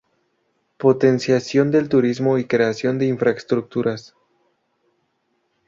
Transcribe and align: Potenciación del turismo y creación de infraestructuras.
Potenciación 0.77 1.69
del 1.69 1.87
turismo 1.87 2.39
y 2.39 2.45
creación 2.47 2.97
de 2.97 3.05
infraestructuras. 3.05 4.15